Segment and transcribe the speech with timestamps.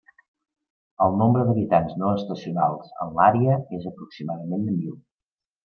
[1.07, 5.01] El nombre d'habitants no estacionals en l'àrea és aproximadament de mil.